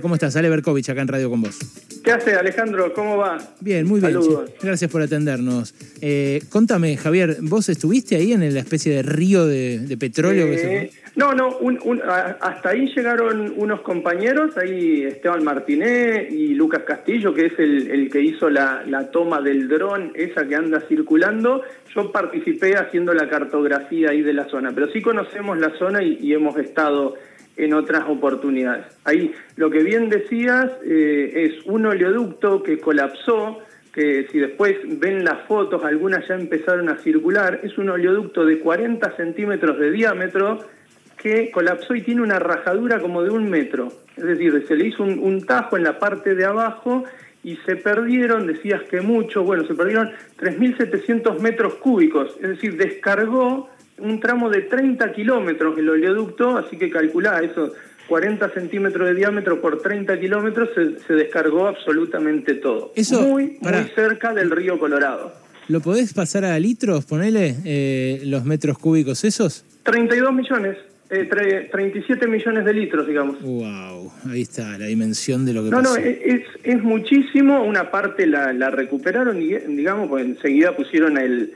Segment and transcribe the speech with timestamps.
[0.00, 0.36] ¿Cómo estás?
[0.36, 1.58] Ale Berkovich acá en Radio con vos.
[2.04, 2.92] ¿Qué hace Alejandro?
[2.94, 3.38] ¿Cómo va?
[3.60, 4.12] Bien, muy bien.
[4.12, 4.50] Saludos.
[4.62, 5.74] Gracias por atendernos.
[6.00, 10.46] Eh, contame, Javier, ¿vos estuviste ahí en la especie de río de, de petróleo?
[10.46, 10.76] que se...
[10.76, 16.54] Eh, no, no, un- un- a- hasta ahí llegaron unos compañeros, ahí Esteban Martiné y
[16.54, 20.54] Lucas Castillo, que es el, el que hizo la, la toma del dron, esa que
[20.54, 21.62] anda circulando.
[21.94, 26.18] Yo participé haciendo la cartografía ahí de la zona, pero sí conocemos la zona y,
[26.22, 27.16] y hemos estado
[27.56, 28.86] en otras oportunidades.
[29.04, 33.58] Ahí, lo que bien decías eh, es un oleoducto que colapsó,
[33.92, 38.58] que si después ven las fotos, algunas ya empezaron a circular, es un oleoducto de
[38.60, 40.60] 40 centímetros de diámetro
[41.16, 43.92] que colapsó y tiene una rajadura como de un metro.
[44.16, 47.04] Es decir, se le hizo un, tajo en la parte de abajo
[47.42, 53.68] y se perdieron, decías que mucho, bueno, se perdieron 3.700 metros cúbicos, es decir, descargó
[54.00, 57.72] un tramo de 30 kilómetros el oleoducto, así que calculá eso,
[58.08, 62.92] 40 centímetros de diámetro por 30 kilómetros, se, se descargó absolutamente todo.
[62.96, 65.32] Eso, muy, muy cerca del río Colorado.
[65.68, 69.64] ¿Lo podés pasar a litros, ponele, eh, los metros cúbicos esos?
[69.84, 70.76] 32 millones,
[71.10, 73.40] eh, tre- 37 millones de litros, digamos.
[73.40, 75.98] Wow, ahí está la dimensión de lo que No, no, pasó.
[76.00, 77.62] es, es muchísimo.
[77.62, 81.52] Una parte la, la recuperaron, y, digamos, pues enseguida pusieron el,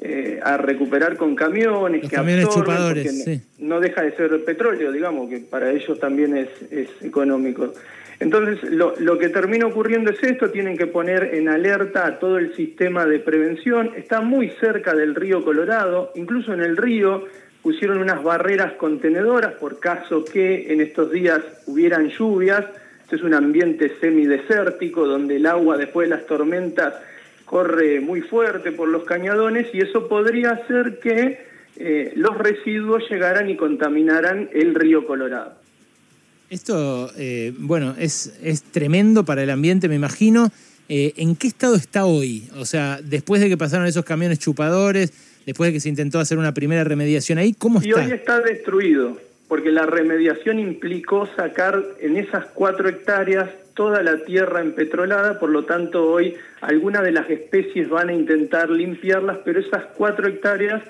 [0.00, 3.40] eh, a recuperar con camiones Los que camiones chupadores, sí.
[3.58, 7.72] no deja de ser petróleo, digamos, que para ellos también es, es económico.
[8.18, 12.38] Entonces, lo, lo que termina ocurriendo es esto, tienen que poner en alerta a todo
[12.38, 13.90] el sistema de prevención.
[13.96, 17.24] Está muy cerca del río Colorado, incluso en el río
[17.62, 22.64] pusieron unas barreras contenedoras por caso que en estos días hubieran lluvias.
[23.02, 26.94] Este es un ambiente semidesértico donde el agua después de las tormentas
[27.46, 31.38] corre muy fuerte por los cañadones y eso podría hacer que
[31.76, 35.54] eh, los residuos llegaran y contaminaran el río Colorado.
[36.50, 40.52] Esto, eh, bueno, es, es tremendo para el ambiente, me imagino.
[40.88, 42.48] Eh, ¿En qué estado está hoy?
[42.56, 45.12] O sea, después de que pasaron esos camiones chupadores,
[45.44, 48.04] después de que se intentó hacer una primera remediación ahí, ¿cómo Y está?
[48.04, 49.18] hoy está destruido,
[49.48, 55.64] porque la remediación implicó sacar en esas cuatro hectáreas toda la tierra empetrolada, por lo
[55.64, 60.82] tanto hoy algunas de las especies van a intentar limpiarlas, pero esas cuatro hectáreas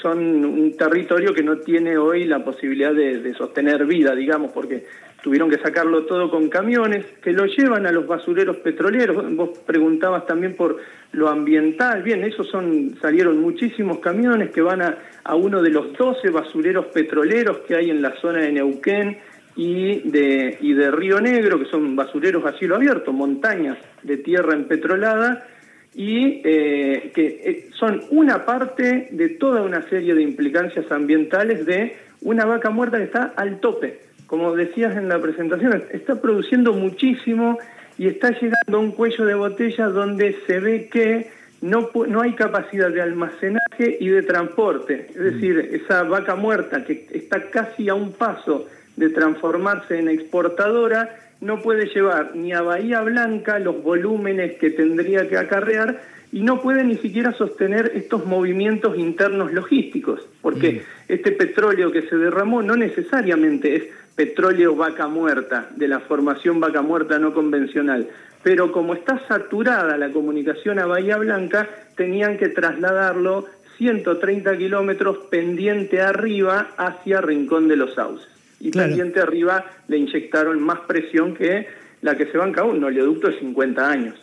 [0.00, 4.86] son un territorio que no tiene hoy la posibilidad de, sostener vida, digamos, porque
[5.22, 9.34] tuvieron que sacarlo todo con camiones que lo llevan a los basureros petroleros.
[9.36, 10.78] Vos preguntabas también por
[11.12, 12.02] lo ambiental.
[12.02, 16.86] Bien, esos son salieron muchísimos camiones que van a, a uno de los 12 basureros
[16.86, 19.18] petroleros que hay en la zona de Neuquén
[19.56, 24.54] y de, y de Río Negro, que son basureros a cielo abierto, montañas de tierra
[24.54, 25.46] empetrolada,
[25.94, 31.96] y eh, que eh, son una parte de toda una serie de implicancias ambientales de
[32.22, 34.00] una vaca muerta que está al tope.
[34.26, 37.58] Como decías en la presentación, está produciendo muchísimo
[37.96, 42.32] y está llegando a un cuello de botella donde se ve que no, no hay
[42.34, 45.06] capacidad de almacenaje y de transporte.
[45.10, 48.66] Es decir, esa vaca muerta que está casi a un paso
[48.96, 55.28] de transformarse en exportadora, no puede llevar ni a Bahía Blanca los volúmenes que tendría
[55.28, 56.00] que acarrear
[56.32, 62.16] y no puede ni siquiera sostener estos movimientos internos logísticos, porque este petróleo que se
[62.16, 63.84] derramó no necesariamente es
[64.16, 68.08] petróleo vaca muerta, de la formación vaca muerta no convencional,
[68.42, 73.46] pero como está saturada la comunicación a Bahía Blanca, tenían que trasladarlo
[73.78, 78.28] 130 kilómetros pendiente arriba hacia Rincón de los Sauces.
[78.64, 78.88] Y Claro.
[78.88, 81.66] pendiente arriba le inyectaron más presión que
[82.00, 84.14] la que se banca un oleoducto de 50 años.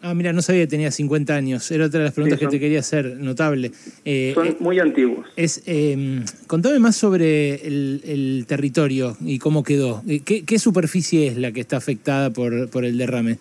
[0.00, 1.68] Ah, mira, no sabía que tenía 50 años.
[1.72, 3.72] Era otra de las preguntas Sí, son- que te quería hacer, notable.
[4.04, 5.26] Eh, Son eh, muy antiguos.
[5.36, 10.02] es, eh, contame más sobre el, el territorio y cómo quedó.
[10.24, 13.38] ¿Qué, qué superficie es la que está afectada por, por el derrame?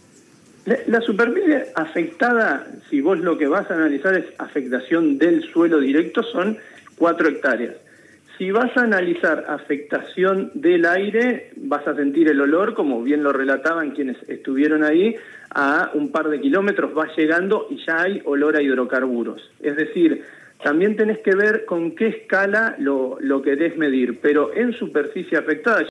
[0.66, 5.80] La, la superficie afectada, si vos lo que vas a analizar es afectación del suelo
[5.80, 6.58] directo, son
[6.98, 7.76] 4 hectáreas.
[8.40, 13.34] Si vas a analizar afectación del aire, vas a sentir el olor, como bien lo
[13.34, 15.14] relataban quienes estuvieron ahí,
[15.54, 19.42] a un par de kilómetros va llegando y ya hay olor a hidrocarburos.
[19.60, 20.24] Es decir,
[20.64, 25.82] también tenés que ver con qué escala lo, lo querés medir, pero en superficie afectada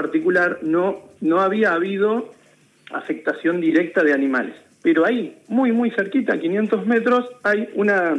[0.00, 2.32] particular no, no había habido
[2.90, 4.54] afectación directa de animales.
[4.82, 8.14] Pero ahí, muy, muy cerquita, a 500 metros, hay una,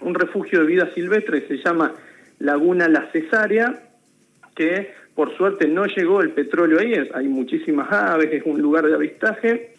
[0.00, 1.94] un refugio de vida silvestre que se llama
[2.38, 3.82] Laguna La Cesárea,
[4.54, 8.94] que por suerte no llegó el petróleo ahí, hay muchísimas aves, es un lugar de
[8.94, 9.74] avistaje,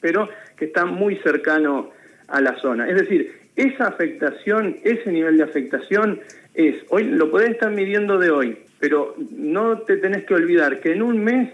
[0.00, 1.90] pero que está muy cercano
[2.28, 2.88] a la zona.
[2.88, 6.20] Es decir, esa afectación, ese nivel de afectación
[6.54, 10.92] es, hoy lo podés estar midiendo de hoy, pero no te tenés que olvidar que
[10.92, 11.50] en un mes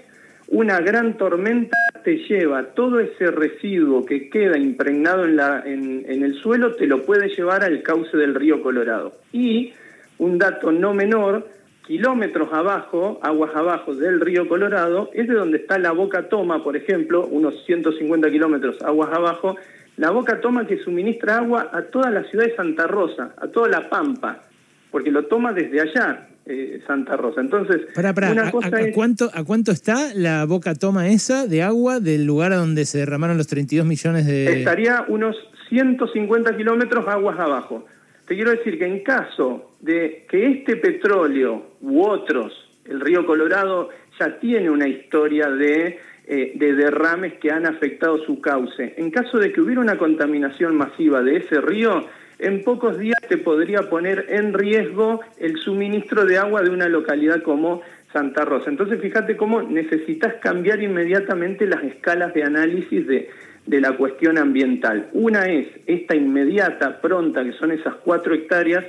[0.48, 6.34] una gran tormenta te lleva todo ese residuo que queda impregnado en, la, en, el
[6.40, 9.12] suelo, te lo puede llevar al cauce del río Colorado.
[9.32, 9.74] Y
[10.16, 11.46] un dato no menor,
[11.86, 16.76] kilómetros abajo, aguas abajo del río Colorado, es de donde está la Boca Toma, por
[16.76, 19.56] ejemplo, unos 150 kilómetros aguas abajo,
[19.98, 23.68] la Boca Toma que suministra agua a toda la ciudad de Santa Rosa, a toda
[23.68, 24.44] la Pampa,
[24.90, 27.40] porque lo toma desde allá, eh, Santa Rosa.
[27.40, 32.24] Entonces, una cosa a, cuánto, ¿a cuánto está la boca toma esa de agua del
[32.24, 34.60] lugar a donde se derramaron los 32 millones de...?
[34.60, 35.36] Estaría unos
[35.68, 37.84] 150 kilómetros aguas abajo.
[38.26, 42.52] Te quiero decir que en caso de que este petróleo u otros,
[42.84, 45.98] el río Colorado ya tiene una historia de,
[46.30, 48.92] eh, de derrames que han afectado su cauce.
[48.98, 52.04] En caso de que hubiera una contaminación masiva de ese río,
[52.38, 57.42] en pocos días te podría poner en riesgo el suministro de agua de una localidad
[57.42, 57.80] como
[58.12, 58.68] Santa Rosa.
[58.68, 63.30] Entonces fíjate cómo necesitas cambiar inmediatamente las escalas de análisis de,
[63.64, 65.08] de la cuestión ambiental.
[65.14, 68.84] Una es esta inmediata, pronta, que son esas cuatro hectáreas,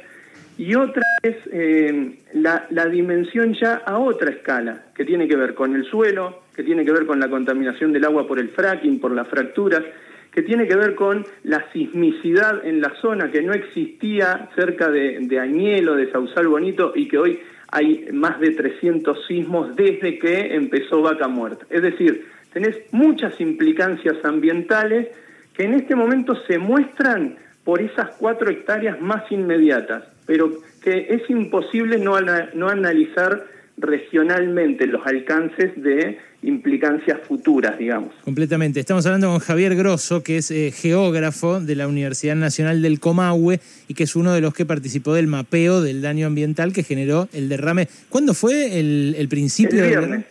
[0.59, 5.73] y otra es eh, la, dimensión ya a otra escala, que tiene que ver con
[5.73, 9.13] el suelo, que tiene que ver con la contaminación del agua por el fracking, por
[9.13, 9.81] las fracturas,
[10.29, 15.19] que tiene que ver con la sismicidad en la zona que no existía cerca de,
[15.21, 17.39] de Añelo, de Sausal Bonito, y que hoy
[17.71, 21.65] hay más de 300 sismos desde que empezó Vaca Muerta.
[21.69, 25.07] Es decir, tenés muchas implicancias ambientales
[25.53, 31.27] que en este momento se muestran por esas cuatro hectáreas más inmediatas, pero que es
[31.27, 32.15] imposible no,
[32.53, 33.47] no analizar
[33.77, 38.13] regionalmente los alcances de implicancias futuras, digamos.
[38.23, 38.79] Completamente.
[38.79, 43.59] Estamos hablando con Javier Grosso, que es eh, geógrafo de la Universidad Nacional del Comahue
[43.87, 47.27] y que es uno de los que participó del mapeo del daño ambiental que generó
[47.33, 47.87] el derrame.
[48.09, 49.83] ¿Cuándo fue el, principio?
[49.83, 50.25] El viernes.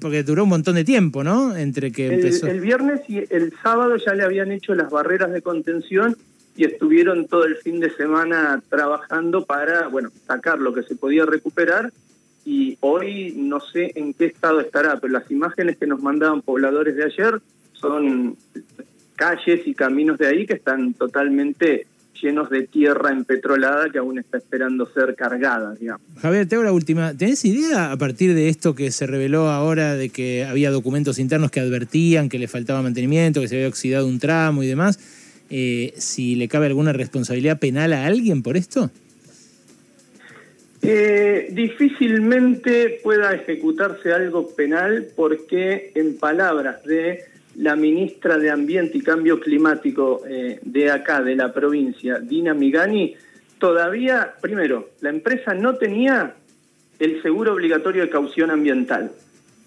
[0.00, 1.56] porque duró un montón de tiempo, ¿no?
[1.56, 2.48] Entre que empezó.
[2.48, 6.16] El viernes y el sábado ya le habían hecho las barreras de contención
[6.56, 11.26] y estuvieron todo el fin de semana trabajando para, bueno, sacar lo que se podía
[11.26, 11.92] recuperar
[12.44, 16.96] y hoy no sé en qué estado estará, pero las imágenes que nos mandaban pobladores
[16.96, 17.40] de ayer
[17.72, 18.36] son
[19.16, 21.86] calles y caminos de ahí que están totalmente
[22.22, 26.02] llenos de tierra empetrolada que aún está esperando ser cargada, digamos.
[26.18, 27.14] Javier, te hago la última.
[27.14, 31.50] ¿Tenés idea a partir de esto que se reveló ahora de que había documentos internos
[31.50, 34.98] que advertían que le faltaba mantenimiento, que se había oxidado un tramo y demás,
[35.50, 38.90] eh, si le cabe alguna responsabilidad penal a alguien por esto?
[40.82, 47.24] Eh, difícilmente pueda ejecutarse algo penal porque, en palabras de
[47.56, 53.14] la ministra de Ambiente y Cambio Climático eh, de acá, de la provincia, Dina Migani,
[53.58, 56.34] todavía, primero, la empresa no tenía
[56.98, 59.10] el seguro obligatorio de caución ambiental.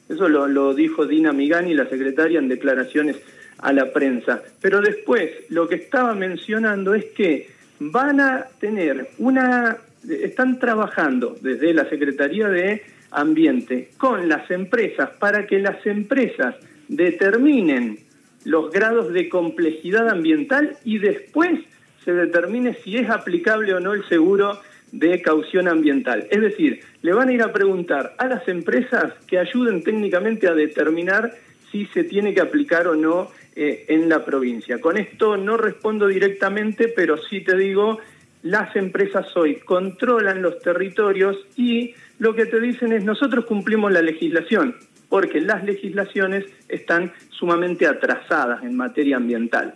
[0.08, 3.18] Eso lo, lo dijo Dina Migani, la secretaria, en declaraciones
[3.62, 4.42] a la prensa.
[4.62, 7.50] Pero después, lo que estaba mencionando es que
[7.80, 15.46] van a tener una están trabajando desde la Secretaría de Ambiente con las empresas para
[15.46, 16.56] que las empresas
[16.88, 18.00] determinen
[18.46, 21.60] los grados de complejidad ambiental y después
[22.06, 24.60] se determine si es aplicable o no el seguro
[24.92, 26.28] de caución ambiental.
[26.32, 30.54] Es decir, le van a ir a preguntar a las empresas que ayuden técnicamente a
[30.54, 31.34] determinar
[31.72, 33.30] si se tiene que aplicar o no
[33.62, 34.80] eh, en la provincia.
[34.80, 38.00] Con esto no respondo directamente, pero sí te digo
[38.42, 44.02] las empresas hoy controlan los territorios y lo que te dicen es nosotros cumplimos la
[44.02, 44.78] legislación,
[45.10, 49.76] porque las legislaciones están sumamente atrasadas en materia ambiental.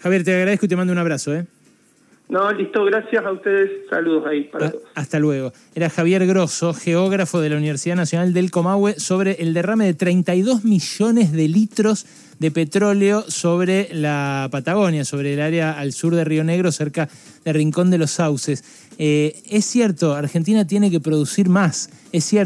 [0.00, 1.34] Javier, te agradezco y te mando un abrazo.
[1.34, 1.46] ¿eh?
[2.34, 3.88] No, listo, gracias a ustedes.
[3.88, 4.82] Saludos ahí para todos.
[4.96, 5.52] Hasta luego.
[5.72, 10.64] Era Javier Grosso, geógrafo de la Universidad Nacional del Comahue, sobre el derrame de 32
[10.64, 12.06] millones de litros
[12.40, 17.08] de petróleo sobre la Patagonia, sobre el área al sur de Río Negro, cerca
[17.44, 18.64] de Rincón de los Sauces.
[18.98, 22.42] Eh, es cierto, Argentina tiene que producir más, es cierto.